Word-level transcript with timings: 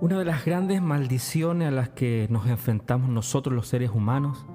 Una 0.00 0.16
de 0.16 0.24
las 0.24 0.44
grandes 0.44 0.80
maldiciones 0.80 1.66
a 1.66 1.72
las 1.72 1.88
que 1.88 2.28
nos 2.30 2.46
enfrentamos 2.46 3.08
nosotros 3.10 3.52
los 3.52 3.66
seres 3.66 3.90
humanos 3.90 4.46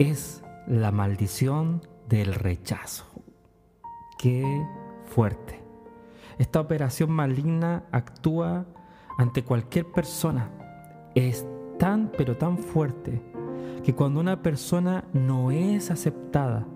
es 0.00 0.42
la 0.66 0.90
maldición 0.90 1.86
del 2.08 2.34
rechazo. 2.34 3.04
Qué 4.18 4.66
fuerte. 5.04 5.62
Esta 6.38 6.58
operación 6.58 7.12
maligna 7.12 7.84
actúa 7.92 8.66
ante 9.16 9.44
cualquier 9.44 9.86
persona. 9.86 10.50
Es 11.14 11.46
tan 11.78 12.10
pero 12.18 12.36
tan 12.36 12.58
fuerte 12.58 13.22
que 13.84 13.94
cuando 13.94 14.18
una 14.18 14.42
persona 14.42 15.04
no 15.12 15.52
es 15.52 15.92
aceptada, 15.92 16.66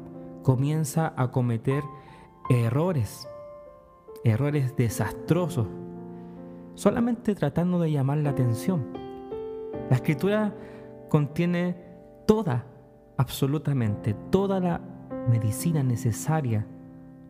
comienza 0.44 1.12
a 1.16 1.32
cometer 1.32 1.82
errores, 2.48 3.26
errores 4.22 4.76
desastrosos 4.76 5.66
solamente 6.74 7.34
tratando 7.34 7.78
de 7.78 7.92
llamar 7.92 8.18
la 8.18 8.30
atención. 8.30 8.86
La 9.90 9.96
escritura 9.96 10.54
contiene 11.08 11.76
toda, 12.26 12.66
absolutamente 13.16 14.14
toda 14.30 14.60
la 14.60 14.80
medicina 15.28 15.82
necesaria 15.82 16.66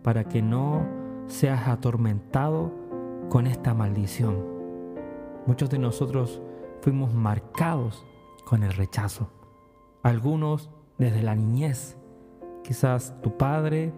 para 0.02 0.24
que 0.24 0.42
no 0.42 0.86
seas 1.26 1.68
atormentado 1.68 2.72
con 3.28 3.46
esta 3.46 3.74
maldición. 3.74 4.36
Muchos 5.46 5.70
de 5.70 5.78
nosotros 5.78 6.40
fuimos 6.80 7.14
marcados 7.14 8.04
con 8.44 8.62
el 8.62 8.72
rechazo. 8.72 9.30
Algunos 10.02 10.70
desde 10.98 11.22
la 11.22 11.34
niñez. 11.34 11.96
Quizás 12.62 13.14
tu 13.22 13.36
padre 13.36 13.92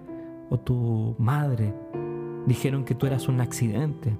o 0.51 0.59
tu 0.59 1.15
madre 1.19 1.74
dijeron 2.47 2.85
que 2.85 2.95
tú 2.95 3.07
eras 3.07 3.29
un 3.29 3.41
accidente, 3.41 4.16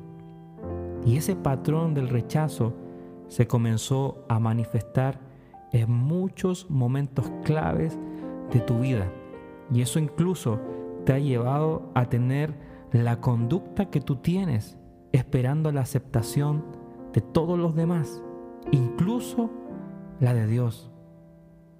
y 1.07 1.17
ese 1.17 1.37
patrón 1.37 1.95
del 1.95 2.09
rechazo 2.09 2.75
se 3.29 3.47
comenzó 3.47 4.25
a 4.29 4.41
manifestar 4.41 5.21
en 5.73 5.91
muchos 5.91 6.69
momentos 6.69 7.31
claves 7.45 7.97
de 8.53 8.61
tu 8.61 8.81
vida. 8.81 9.11
Y 9.73 9.83
eso 9.83 10.01
incluso 10.01 10.59
te 11.05 11.13
ha 11.13 11.19
llevado 11.21 11.91
a 11.95 12.07
tener 12.07 12.55
la 12.91 13.21
conducta 13.21 13.89
que 13.89 14.01
tú 14.01 14.17
tienes, 14.17 14.79
esperando 15.13 15.71
la 15.71 15.83
aceptación 15.83 16.65
de 17.13 17.21
todos 17.21 17.57
los 17.57 17.77
demás, 17.77 18.21
incluso 18.73 19.49
la 20.19 20.35
de 20.35 20.49
Dios. 20.49 20.91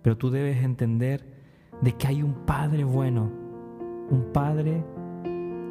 Pero 0.03 0.17
tú 0.17 0.31
debes 0.31 0.63
entender 0.63 1.35
de 1.83 1.93
que 1.93 2.07
hay 2.07 2.23
un 2.23 2.47
Padre 2.47 2.85
bueno, 2.85 3.33
un 4.09 4.31
Padre 4.33 4.85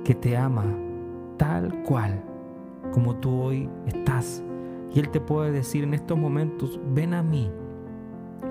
que 0.03 0.14
te 0.14 0.36
ama 0.36 0.66
tal 1.38 1.83
cual 1.83 2.34
como 2.96 3.18
tú 3.18 3.42
hoy 3.42 3.70
estás. 3.88 4.42
Y 4.94 5.00
Él 5.00 5.10
te 5.10 5.20
puede 5.20 5.52
decir 5.52 5.84
en 5.84 5.94
estos 5.94 6.18
momentos, 6.18 6.80
ven 6.94 7.14
a 7.14 7.22
mí, 7.22 7.52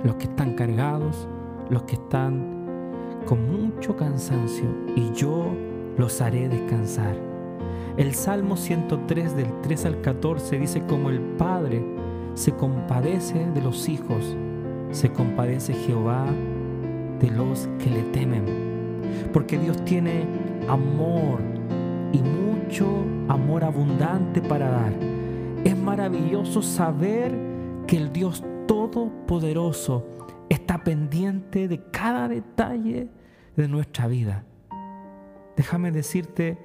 los 0.04 0.16
que 0.16 0.24
están 0.24 0.52
cargados, 0.52 1.26
los 1.70 1.84
que 1.84 1.94
están 1.94 2.44
con 3.24 3.50
mucho 3.50 3.96
cansancio, 3.96 4.66
y 4.94 5.10
yo 5.14 5.46
los 5.96 6.20
haré 6.20 6.50
descansar. 6.50 7.16
El 7.96 8.12
Salmo 8.12 8.58
103 8.58 9.34
del 9.34 9.62
3 9.62 9.86
al 9.86 10.00
14 10.02 10.58
dice 10.58 10.82
como 10.86 11.08
el 11.08 11.20
Padre 11.20 11.82
se 12.34 12.52
compadece 12.52 13.46
de 13.54 13.62
los 13.62 13.88
hijos, 13.88 14.36
se 14.90 15.10
compadece 15.10 15.72
Jehová 15.72 16.26
de 17.18 17.30
los 17.30 17.66
que 17.78 17.88
le 17.88 18.02
temen. 18.12 18.44
Porque 19.32 19.56
Dios 19.56 19.82
tiene 19.86 20.26
amor 20.68 21.53
y 22.14 22.18
mucho 22.22 22.86
amor 23.28 23.64
abundante 23.64 24.40
para 24.40 24.70
dar. 24.70 24.92
Es 25.64 25.76
maravilloso 25.76 26.62
saber 26.62 27.36
que 27.88 27.96
el 27.96 28.12
Dios 28.12 28.44
Todopoderoso 28.68 30.06
está 30.48 30.84
pendiente 30.84 31.66
de 31.66 31.82
cada 31.90 32.28
detalle 32.28 33.08
de 33.56 33.68
nuestra 33.68 34.06
vida. 34.06 34.44
Déjame 35.56 35.90
decirte 35.90 36.56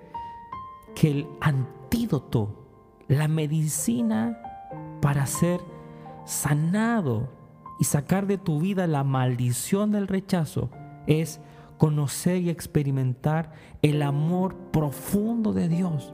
que 0.95 1.11
el 1.11 1.27
antídoto, 1.41 2.67
la 3.07 3.27
medicina 3.27 4.39
para 5.01 5.25
ser 5.25 5.59
sanado 6.25 7.29
y 7.79 7.85
sacar 7.85 8.27
de 8.27 8.37
tu 8.37 8.59
vida 8.59 8.85
la 8.85 9.03
maldición 9.03 9.91
del 9.91 10.07
rechazo 10.07 10.69
es 11.07 11.41
conocer 11.79 12.41
y 12.41 12.49
experimentar 12.49 13.53
el 13.81 14.03
amor 14.03 14.55
profundo 14.71 15.53
de 15.53 15.69
Dios. 15.69 16.13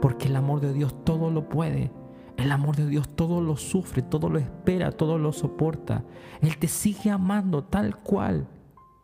Porque 0.00 0.28
el 0.28 0.36
amor 0.36 0.60
de 0.60 0.72
Dios 0.74 0.94
todo 1.04 1.30
lo 1.30 1.48
puede. 1.48 1.90
El 2.36 2.52
amor 2.52 2.76
de 2.76 2.86
Dios 2.86 3.08
todo 3.16 3.40
lo 3.40 3.56
sufre, 3.56 4.02
todo 4.02 4.28
lo 4.28 4.38
espera, 4.38 4.92
todo 4.92 5.18
lo 5.18 5.32
soporta. 5.32 6.04
Él 6.42 6.58
te 6.58 6.68
sigue 6.68 7.10
amando 7.10 7.64
tal 7.64 7.96
cual. 7.96 8.46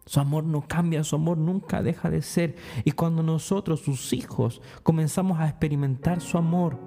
Su 0.05 0.21
amor 0.21 0.45
no 0.45 0.67
cambia, 0.69 1.03
su 1.03 1.17
amor 1.17 1.39
nunca 1.39 1.83
deja 1.83 2.11
de 2.11 2.21
ser. 2.21 2.57
Y 2.85 2.93
cuando 2.93 3.23
nosotros, 3.23 3.81
sus 3.81 4.13
hijos, 4.13 4.61
comenzamos 4.83 5.39
a 5.39 5.49
experimentar 5.49 6.21
su 6.21 6.37
amor, 6.37 6.79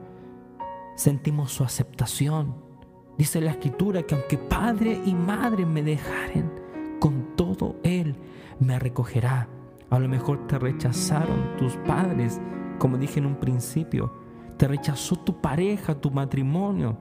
sentimos 0.96 1.52
su 1.52 1.64
aceptación. 1.64 2.56
Dice 3.18 3.42
la 3.42 3.52
escritura 3.52 4.03
que 4.03 4.14
aunque 4.14 4.38
padre 4.38 5.02
y 5.03 5.16
madre 5.16 5.66
me 5.66 5.82
dejaren, 5.82 6.52
con 7.00 7.36
todo 7.36 7.78
Él 7.84 8.16
me 8.59 8.80
recogerá. 8.80 9.47
A 9.90 10.00
lo 10.00 10.08
mejor 10.08 10.47
te 10.47 10.58
rechazaron 10.58 11.56
tus 11.58 11.75
padres, 11.78 12.41
como 12.80 12.97
dije 12.97 13.19
en 13.19 13.25
un 13.25 13.36
principio. 13.36 14.14
Te 14.58 14.68
rechazó 14.68 15.16
tu 15.16 15.41
pareja, 15.41 15.96
tu 15.96 16.12
matrimonio. 16.12 16.97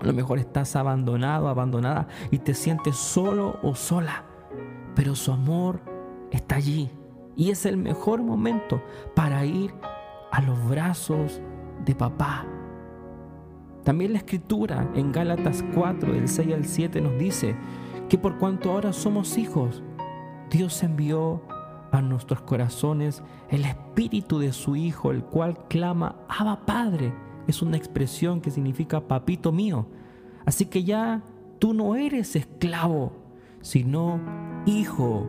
A 0.00 0.06
lo 0.06 0.12
mejor 0.12 0.38
estás 0.38 0.76
abandonado, 0.76 1.48
abandonada 1.48 2.08
y 2.30 2.38
te 2.38 2.54
sientes 2.54 2.96
solo 2.96 3.58
o 3.62 3.74
sola. 3.74 4.24
Pero 4.94 5.14
su 5.14 5.32
amor 5.32 5.80
está 6.30 6.56
allí. 6.56 6.90
Y 7.36 7.50
es 7.50 7.66
el 7.66 7.76
mejor 7.76 8.22
momento 8.22 8.82
para 9.14 9.44
ir 9.44 9.74
a 10.30 10.40
los 10.42 10.68
brazos 10.68 11.40
de 11.84 11.94
papá. 11.94 12.46
También 13.84 14.12
la 14.12 14.18
escritura 14.18 14.88
en 14.94 15.10
Gálatas 15.10 15.64
4, 15.74 16.12
del 16.12 16.28
6 16.28 16.54
al 16.54 16.64
7 16.64 17.00
nos 17.00 17.18
dice 17.18 17.56
que 18.08 18.18
por 18.18 18.38
cuanto 18.38 18.70
ahora 18.70 18.92
somos 18.92 19.38
hijos, 19.38 19.82
Dios 20.50 20.82
envió 20.82 21.42
a 21.92 22.02
nuestros 22.02 22.40
corazones 22.42 23.22
el 23.48 23.64
espíritu 23.64 24.38
de 24.38 24.52
su 24.52 24.76
Hijo, 24.76 25.10
el 25.10 25.22
cual 25.22 25.66
clama, 25.68 26.16
Abba 26.28 26.66
Padre. 26.66 27.12
Es 27.46 27.62
una 27.62 27.76
expresión 27.76 28.40
que 28.40 28.50
significa 28.50 29.00
papito 29.00 29.52
mío. 29.52 29.86
Así 30.44 30.66
que 30.66 30.84
ya 30.84 31.22
tú 31.58 31.74
no 31.74 31.94
eres 31.94 32.36
esclavo, 32.36 33.12
sino 33.60 34.20
hijo. 34.66 35.28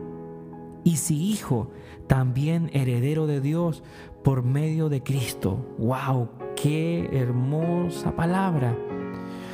Y 0.84 0.96
si 0.96 1.30
hijo, 1.30 1.70
también 2.06 2.70
heredero 2.72 3.26
de 3.26 3.40
Dios 3.40 3.82
por 4.24 4.42
medio 4.42 4.88
de 4.88 5.02
Cristo. 5.02 5.74
¡Wow! 5.78 6.28
¡Qué 6.56 7.08
hermosa 7.12 8.14
palabra! 8.16 8.76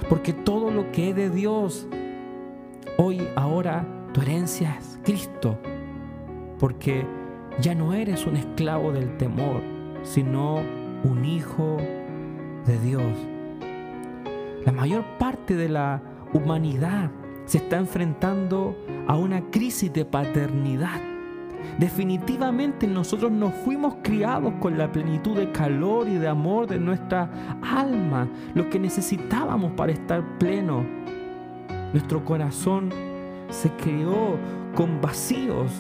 Porque 0.09 0.33
todo 0.33 0.71
lo 0.71 0.91
que 0.93 1.11
es 1.11 1.17
de 1.17 1.31
Dios, 1.31 1.87
hoy, 2.97 3.21
ahora, 3.37 3.98
tu 4.13 4.23
herencia 4.23 4.77
es 4.79 4.99
Cristo, 5.05 5.59
porque 6.59 7.07
ya 7.61 7.75
no 7.75 7.93
eres 7.93 8.27
un 8.27 8.37
esclavo 8.37 8.93
del 8.93 9.17
temor, 9.17 9.63
sino 10.03 10.63
un 11.05 11.25
hijo 11.25 11.77
de 12.67 12.79
Dios. 12.81 13.13
La 14.65 14.73
mayor 14.73 15.05
parte 15.19 15.55
de 15.55 15.69
la 15.69 16.03
humanidad 16.33 17.11
se 17.47 17.59
está 17.59 17.79
enfrentando 17.79 18.77
a 19.07 19.17
una 19.17 19.51
crisis 19.51 19.93
de 19.93 20.05
paternidad. 20.05 21.01
Definitivamente 21.79 22.87
nosotros 22.87 23.33
nos 23.33 23.55
fuimos 23.55 23.97
criados 24.03 24.55
con 24.61 24.77
la 24.79 24.93
plenitud 24.93 25.37
de 25.37 25.51
calor 25.51 26.09
y 26.09 26.15
de 26.15 26.29
amor 26.29 26.67
de 26.67 26.79
nuestra 26.79 27.31
alma, 27.63 28.29
lo 28.55 28.69
que 28.69 28.79
necesitábamos 28.79 29.73
para 29.73 29.93
estar 29.93 30.23
pleno. 30.39 30.85
Nuestro 31.93 32.25
corazón 32.25 32.91
se 33.51 33.71
creó 33.73 34.37
con 34.75 35.01
vacíos 35.01 35.73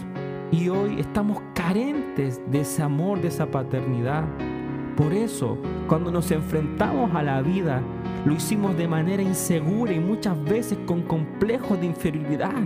y 0.50 0.68
hoy 0.68 1.00
estamos 1.00 1.40
carentes 1.54 2.40
de 2.50 2.60
ese 2.60 2.82
amor, 2.82 3.20
de 3.20 3.28
esa 3.28 3.46
paternidad. 3.46 4.24
Por 4.96 5.12
eso, 5.12 5.58
cuando 5.86 6.10
nos 6.10 6.30
enfrentamos 6.30 7.14
a 7.14 7.22
la 7.22 7.40
vida, 7.42 7.82
lo 8.24 8.34
hicimos 8.34 8.76
de 8.76 8.88
manera 8.88 9.22
insegura 9.22 9.92
y 9.92 10.00
muchas 10.00 10.42
veces 10.44 10.78
con 10.86 11.02
complejos 11.02 11.78
de 11.78 11.86
inferioridad, 11.86 12.62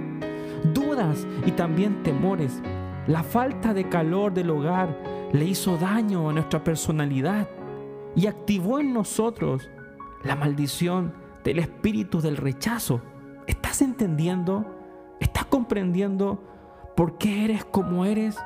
dudas 0.73 1.27
y 1.45 1.51
también 1.51 2.03
temores. 2.03 2.63
La 3.07 3.23
falta 3.23 3.75
de 3.75 3.89
calor 3.89 4.33
del 4.33 4.51
hogar 4.51 4.97
le 5.33 5.45
hizo 5.45 5.77
daño 5.77 6.31
a 6.31 6.33
nuestra 6.33 6.63
personalidad 6.63 7.49
y 8.15 8.27
activó 8.27 8.79
en 8.79 8.95
nosotros 8.95 9.69
la 10.23 10.37
maldición 10.37 11.13
del 11.43 11.59
espíritu 11.59 12.21
del 12.21 12.37
rechazo. 12.37 13.03
¿Estás 13.47 13.83
entendiendo? 13.83 14.82
¿Estás 15.23 15.45
comprendiendo 15.45 16.43
por 16.97 17.17
qué 17.17 17.45
eres 17.45 17.65
como 17.65 18.05
eres? 18.05 18.37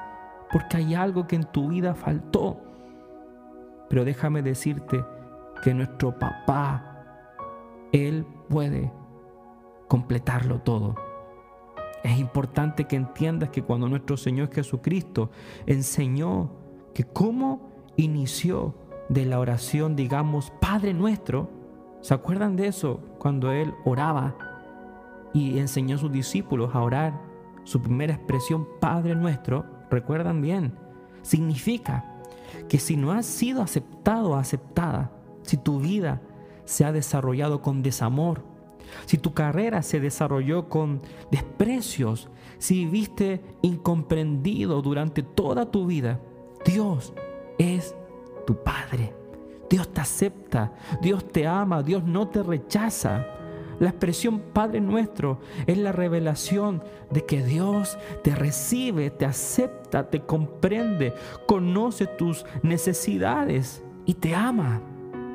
Porque 0.52 0.76
hay 0.76 0.94
algo 0.94 1.26
que 1.26 1.36
en 1.36 1.44
tu 1.44 1.68
vida 1.68 1.94
faltó. 1.94 2.58
Pero 3.88 4.04
déjame 4.04 4.42
decirte 4.42 5.02
que 5.62 5.72
nuestro 5.72 6.18
papá 6.18 7.02
Él 7.92 8.26
puede 8.50 8.92
completarlo 9.88 10.60
todo. 10.60 10.96
Es 12.04 12.18
importante 12.18 12.84
que 12.84 12.96
entiendas 12.96 13.48
que 13.48 13.62
cuando 13.62 13.88
nuestro 13.88 14.18
Señor 14.18 14.52
Jesucristo 14.52 15.30
enseñó 15.64 16.50
que 16.92 17.04
cómo 17.04 17.70
inició 17.96 18.74
de 19.08 19.24
la 19.24 19.40
oración, 19.40 19.96
digamos, 19.96 20.52
Padre 20.60 20.92
nuestro, 20.92 21.48
¿se 22.02 22.12
acuerdan 22.12 22.54
de 22.54 22.66
eso? 22.66 23.00
Cuando 23.18 23.50
Él 23.50 23.72
oraba 23.86 24.55
y 25.36 25.58
enseñó 25.58 25.96
a 25.96 25.98
sus 25.98 26.10
discípulos 26.10 26.74
a 26.74 26.80
orar, 26.80 27.20
su 27.64 27.82
primera 27.82 28.14
expresión, 28.14 28.66
Padre 28.80 29.14
nuestro, 29.14 29.66
recuerdan 29.90 30.40
bien, 30.40 30.72
significa 31.20 32.22
que 32.70 32.78
si 32.78 32.96
no 32.96 33.12
has 33.12 33.26
sido 33.26 33.60
aceptado 33.60 34.30
o 34.30 34.36
aceptada, 34.36 35.10
si 35.42 35.58
tu 35.58 35.78
vida 35.78 36.22
se 36.64 36.86
ha 36.86 36.92
desarrollado 36.92 37.60
con 37.60 37.82
desamor, 37.82 38.44
si 39.04 39.18
tu 39.18 39.34
carrera 39.34 39.82
se 39.82 40.00
desarrolló 40.00 40.70
con 40.70 41.02
desprecios, 41.30 42.30
si 42.56 42.86
viviste 42.86 43.44
incomprendido 43.60 44.80
durante 44.80 45.22
toda 45.22 45.70
tu 45.70 45.84
vida, 45.84 46.18
Dios 46.64 47.12
es 47.58 47.94
tu 48.46 48.56
Padre. 48.62 49.14
Dios 49.68 49.92
te 49.92 50.00
acepta, 50.00 50.72
Dios 51.02 51.28
te 51.28 51.46
ama, 51.46 51.82
Dios 51.82 52.04
no 52.04 52.28
te 52.28 52.42
rechaza. 52.42 53.26
La 53.78 53.90
expresión 53.90 54.40
Padre 54.54 54.80
nuestro 54.80 55.40
es 55.66 55.76
la 55.76 55.92
revelación 55.92 56.82
de 57.10 57.26
que 57.26 57.42
Dios 57.42 57.98
te 58.24 58.34
recibe, 58.34 59.10
te 59.10 59.26
acepta, 59.26 60.08
te 60.08 60.22
comprende, 60.22 61.12
conoce 61.46 62.06
tus 62.06 62.46
necesidades 62.62 63.84
y 64.06 64.14
te 64.14 64.34
ama, 64.34 64.80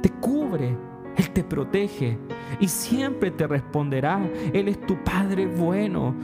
te 0.01 0.09
cubre, 0.09 0.75
Él 1.17 1.29
te 1.29 1.43
protege 1.43 2.17
y 2.59 2.67
siempre 2.67 3.29
te 3.29 3.45
responderá. 3.45 4.19
Él 4.53 4.69
es 4.69 4.81
tu 4.87 4.95
Padre 5.03 5.45
bueno. 5.45 6.15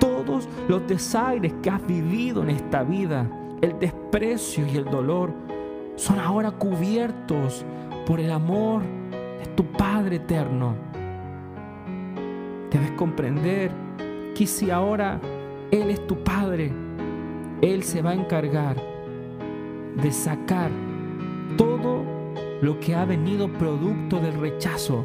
Todos 0.00 0.48
los 0.66 0.86
desaires 0.88 1.52
que 1.62 1.70
has 1.70 1.86
vivido 1.86 2.42
en 2.42 2.50
esta 2.50 2.82
vida, 2.82 3.30
el 3.60 3.78
desprecio 3.78 4.66
y 4.66 4.76
el 4.76 4.86
dolor, 4.86 5.32
son 5.94 6.18
ahora 6.18 6.50
cubiertos 6.50 7.64
por 8.06 8.18
el 8.18 8.32
amor 8.32 8.82
de 9.12 9.46
tu 9.54 9.64
Padre 9.66 10.16
eterno 10.16 10.89
Debes 12.70 12.90
comprender 12.92 13.72
que 14.34 14.46
si 14.46 14.70
ahora 14.70 15.20
Él 15.70 15.90
es 15.90 16.06
tu 16.06 16.22
Padre, 16.22 16.72
Él 17.62 17.82
se 17.82 18.00
va 18.00 18.10
a 18.10 18.14
encargar 18.14 18.76
de 19.96 20.12
sacar 20.12 20.70
todo 21.56 22.04
lo 22.62 22.78
que 22.78 22.94
ha 22.94 23.04
venido 23.04 23.48
producto 23.48 24.20
del 24.20 24.38
rechazo. 24.40 25.04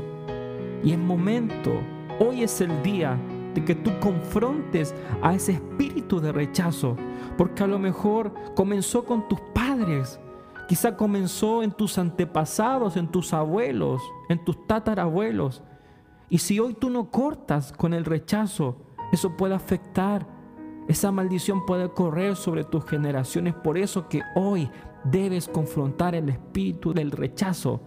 Y 0.83 0.91
en 0.91 1.05
momento, 1.05 1.71
hoy 2.19 2.43
es 2.43 2.61
el 2.61 2.83
día 2.83 3.17
de 3.53 3.63
que 3.63 3.75
tú 3.75 3.91
confrontes 3.99 4.93
a 5.21 5.33
ese 5.33 5.53
espíritu 5.53 6.19
de 6.19 6.31
rechazo, 6.31 6.95
porque 7.37 7.63
a 7.63 7.67
lo 7.67 7.79
mejor 7.79 8.33
comenzó 8.53 9.05
con 9.05 9.27
tus 9.27 9.39
padres, 9.53 10.19
quizá 10.67 10.95
comenzó 10.95 11.63
en 11.63 11.71
tus 11.71 11.97
antepasados, 11.97 12.97
en 12.97 13.07
tus 13.07 13.33
abuelos, 13.33 14.01
en 14.29 14.43
tus 14.43 14.67
tatarabuelos. 14.67 15.63
Y 16.29 16.39
si 16.39 16.59
hoy 16.59 16.73
tú 16.73 16.89
no 16.89 17.11
cortas 17.11 17.71
con 17.71 17.93
el 17.93 18.05
rechazo, 18.05 18.77
eso 19.11 19.37
puede 19.37 19.55
afectar. 19.55 20.27
Esa 20.87 21.11
maldición 21.11 21.65
puede 21.65 21.89
correr 21.89 22.35
sobre 22.35 22.63
tus 22.63 22.85
generaciones. 22.85 23.53
Por 23.55 23.77
eso 23.77 24.07
que 24.07 24.21
hoy 24.35 24.69
debes 25.03 25.47
confrontar 25.47 26.15
el 26.15 26.29
espíritu 26.29 26.93
del 26.93 27.11
rechazo. 27.11 27.81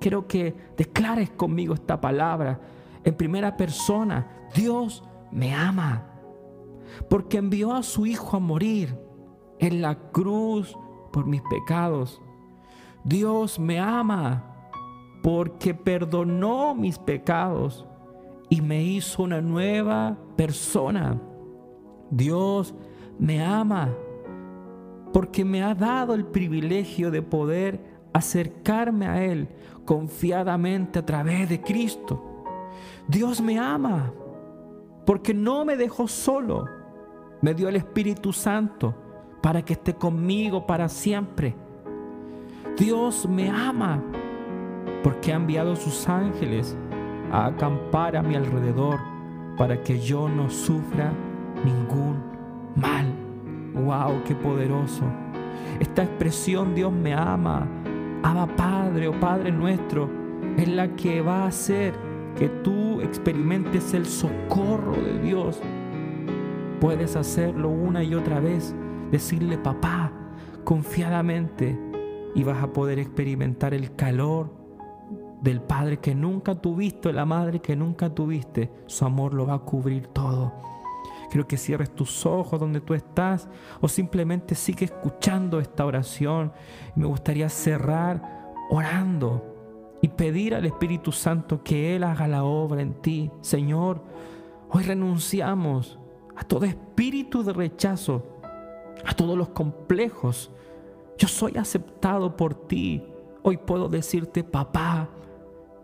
Quiero 0.00 0.26
que 0.26 0.54
declares 0.76 1.30
conmigo 1.30 1.74
esta 1.74 2.00
palabra 2.00 2.60
en 3.04 3.14
primera 3.14 3.56
persona. 3.56 4.48
Dios 4.54 5.02
me 5.30 5.54
ama. 5.54 6.04
Porque 7.10 7.38
envió 7.38 7.74
a 7.74 7.82
su 7.82 8.06
Hijo 8.06 8.36
a 8.36 8.40
morir 8.40 8.98
en 9.58 9.82
la 9.82 9.98
cruz 10.10 10.76
por 11.12 11.26
mis 11.26 11.42
pecados. 11.42 12.20
Dios 13.04 13.58
me 13.58 13.78
ama 13.78 14.57
porque 15.22 15.74
perdonó 15.74 16.74
mis 16.74 16.98
pecados 16.98 17.86
y 18.48 18.60
me 18.60 18.82
hizo 18.82 19.22
una 19.22 19.40
nueva 19.40 20.16
persona. 20.36 21.20
Dios 22.10 22.74
me 23.18 23.44
ama 23.44 23.94
porque 25.12 25.44
me 25.44 25.62
ha 25.62 25.74
dado 25.74 26.14
el 26.14 26.24
privilegio 26.24 27.10
de 27.10 27.22
poder 27.22 27.80
acercarme 28.12 29.06
a 29.06 29.24
Él 29.24 29.48
confiadamente 29.84 30.98
a 30.98 31.06
través 31.06 31.48
de 31.48 31.60
Cristo. 31.60 32.22
Dios 33.06 33.40
me 33.40 33.58
ama 33.58 34.12
porque 35.04 35.32
no 35.32 35.64
me 35.64 35.76
dejó 35.76 36.06
solo, 36.06 36.66
me 37.40 37.54
dio 37.54 37.68
el 37.68 37.76
Espíritu 37.76 38.32
Santo 38.32 38.94
para 39.42 39.64
que 39.64 39.74
esté 39.74 39.94
conmigo 39.94 40.66
para 40.66 40.88
siempre. 40.88 41.54
Dios 42.76 43.26
me 43.28 43.48
ama 43.50 44.02
porque 45.02 45.32
ha 45.32 45.36
enviado 45.36 45.76
sus 45.76 46.08
ángeles 46.08 46.76
a 47.30 47.46
acampar 47.46 48.16
a 48.16 48.22
mi 48.22 48.34
alrededor 48.34 48.98
para 49.56 49.82
que 49.82 49.98
yo 49.98 50.28
no 50.28 50.48
sufra 50.50 51.12
ningún 51.64 52.22
mal. 52.76 53.06
¡Wow! 53.74 54.22
¡Qué 54.24 54.34
poderoso! 54.34 55.04
Esta 55.80 56.04
expresión 56.04 56.74
Dios 56.74 56.92
me 56.92 57.14
ama, 57.14 57.66
ama 58.22 58.46
Padre 58.56 59.08
o 59.08 59.12
Padre 59.12 59.52
nuestro, 59.52 60.08
es 60.56 60.68
la 60.68 60.88
que 60.96 61.20
va 61.20 61.44
a 61.44 61.48
hacer 61.48 61.94
que 62.36 62.48
tú 62.48 63.00
experimentes 63.00 63.94
el 63.94 64.06
socorro 64.06 64.92
de 64.92 65.18
Dios. 65.20 65.60
Puedes 66.80 67.16
hacerlo 67.16 67.68
una 67.68 68.02
y 68.02 68.14
otra 68.14 68.40
vez, 68.40 68.74
decirle 69.10 69.58
papá 69.58 70.12
confiadamente 70.64 71.78
y 72.34 72.44
vas 72.44 72.62
a 72.62 72.72
poder 72.72 72.98
experimentar 72.98 73.74
el 73.74 73.94
calor 73.96 74.57
del 75.40 75.60
Padre 75.60 75.98
que 75.98 76.14
nunca 76.14 76.54
tuviste, 76.54 77.12
la 77.12 77.24
Madre 77.24 77.60
que 77.60 77.76
nunca 77.76 78.10
tuviste, 78.10 78.70
su 78.86 79.04
amor 79.04 79.34
lo 79.34 79.46
va 79.46 79.54
a 79.54 79.58
cubrir 79.60 80.08
todo. 80.08 80.52
Quiero 81.30 81.46
que 81.46 81.58
cierres 81.58 81.94
tus 81.94 82.24
ojos 82.24 82.58
donde 82.58 82.80
tú 82.80 82.94
estás 82.94 83.48
o 83.80 83.88
simplemente 83.88 84.54
sigue 84.54 84.86
escuchando 84.86 85.60
esta 85.60 85.84
oración. 85.84 86.52
Me 86.94 87.06
gustaría 87.06 87.48
cerrar 87.50 88.54
orando 88.70 89.54
y 90.00 90.08
pedir 90.08 90.54
al 90.54 90.64
Espíritu 90.64 91.12
Santo 91.12 91.62
que 91.62 91.94
Él 91.96 92.04
haga 92.04 92.26
la 92.28 92.44
obra 92.44 92.80
en 92.80 92.94
ti. 92.94 93.30
Señor, 93.42 94.02
hoy 94.70 94.84
renunciamos 94.84 95.98
a 96.34 96.44
todo 96.44 96.64
espíritu 96.64 97.42
de 97.42 97.52
rechazo, 97.52 98.24
a 99.04 99.12
todos 99.12 99.36
los 99.36 99.50
complejos. 99.50 100.50
Yo 101.18 101.28
soy 101.28 101.56
aceptado 101.56 102.36
por 102.36 102.54
ti. 102.54 103.02
Hoy 103.42 103.56
puedo 103.58 103.88
decirte, 103.88 104.44
papá, 104.44 105.10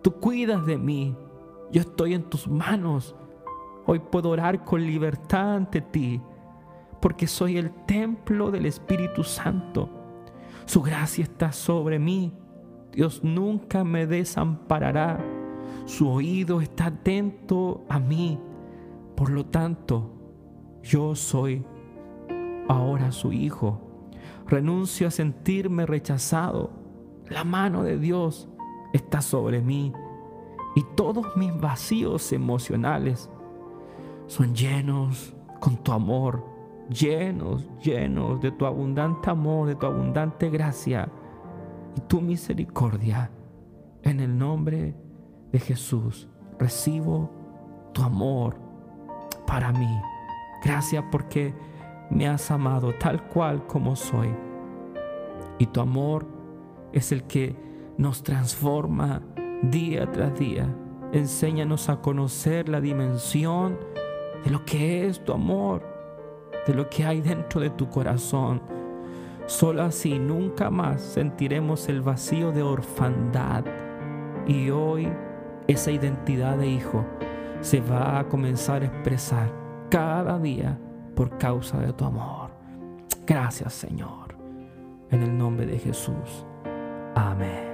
Tú 0.05 0.13
cuidas 0.21 0.67
de 0.67 0.77
mí. 0.77 1.17
Yo 1.73 1.81
estoy 1.81 2.13
en 2.13 2.25
tus 2.25 2.47
manos. 2.47 3.17
Hoy 3.87 4.01
puedo 4.01 4.29
orar 4.29 4.63
con 4.63 4.83
libertad 4.83 5.55
ante 5.55 5.81
ti, 5.81 6.21
porque 7.01 7.27
soy 7.27 7.57
el 7.57 7.71
templo 7.87 8.51
del 8.51 8.67
Espíritu 8.67 9.25
Santo. 9.25 9.89
Su 10.67 10.83
gracia 10.83 11.25
está 11.25 11.53
sobre 11.53 11.99
mí. 11.99 12.35
Dios 12.93 13.25
nunca 13.25 13.83
me 13.83 14.07
desamparará. 14.07 15.25
Su 15.87 16.11
oído 16.11 16.61
está 16.61 16.89
atento 16.89 17.87
a 17.89 17.99
mí. 17.99 18.39
Por 19.17 19.31
lo 19.31 19.47
tanto, 19.47 20.13
yo 20.83 21.15
soy 21.15 21.65
ahora 22.69 23.11
su 23.11 23.33
hijo. 23.33 23.81
Renuncio 24.47 25.09
a 25.09 25.11
sentirme 25.11 25.87
rechazado. 25.87 26.73
La 27.31 27.45
mano 27.45 27.83
de 27.83 27.97
Dios 27.99 28.51
está 28.95 29.21
sobre 29.21 29.61
mí 29.61 29.93
y 30.77 30.83
todos 30.95 31.37
mis 31.37 31.55
vacíos 31.61 32.33
emocionales 32.33 33.29
son 34.27 34.55
llenos 34.55 35.35
con 35.61 35.77
tu 35.77 35.93
amor, 35.93 36.45
llenos, 36.89 37.69
llenos 37.83 38.41
de 38.41 38.53
tu 38.53 38.65
abundante 38.65 39.31
amor, 39.31 39.69
de 39.69 39.75
tu 39.75 39.87
abundante 39.87 40.49
gracia 40.49 41.09
y 41.97 42.01
tu 42.03 42.21
misericordia. 42.21 43.31
En 44.03 44.21
el 44.21 44.39
nombre 44.39 44.95
de 45.51 45.59
Jesús 45.59 46.29
recibo 46.59 47.31
tu 47.93 48.03
amor 48.03 48.57
para 49.47 49.73
mí. 49.73 50.01
Gracias 50.63 51.05
porque 51.11 51.53
me 52.11 52.29
has 52.29 52.51
amado 52.51 52.95
tal 52.95 53.27
cual 53.29 53.67
como 53.67 53.97
soy. 53.97 54.35
Y 55.59 55.67
tu 55.67 55.81
amor 55.81 56.27
es 56.93 57.11
el 57.11 57.25
que 57.25 57.57
nos 57.97 58.23
transforma 58.23 59.23
día 59.63 60.11
tras 60.11 60.39
día. 60.39 60.69
Enséñanos 61.13 61.89
a 61.89 62.01
conocer 62.01 62.69
la 62.69 62.81
dimensión 62.81 63.79
de 64.45 64.51
lo 64.51 64.65
que 64.65 65.07
es 65.07 65.23
tu 65.25 65.33
amor, 65.33 65.83
de 66.67 66.75
lo 66.75 66.89
que 66.91 67.05
hay 67.05 67.21
dentro 67.21 67.61
de 67.61 67.71
tu 67.71 67.89
corazón. 67.89 68.63
Solo 69.47 69.83
así 69.83 70.19
nunca 70.19 70.71
más 70.71 71.03
sentiremos 71.03 71.89
el 71.89 72.01
vacío 72.01 72.51
de 72.53 72.63
orfandad. 72.63 73.65
Y 74.47 74.71
hoy 74.71 75.09
esa 75.69 75.91
identidad 75.91 76.59
de 76.59 76.67
hijo 76.67 77.05
se 77.61 77.81
va 77.81 78.19
a 78.19 78.29
comenzar 78.29 78.83
a 78.83 78.87
expresar 78.87 79.51
cada 79.91 80.39
día 80.39 80.79
por 81.15 81.39
causa 81.39 81.79
de 81.79 81.93
tu 81.93 82.05
amor. 82.05 82.51
Gracias 83.27 83.73
Señor. 83.73 84.37
En 85.11 85.23
el 85.23 85.37
nombre 85.37 85.65
de 85.65 85.79
Jesús. 85.79 86.45
Amén. 87.15 87.74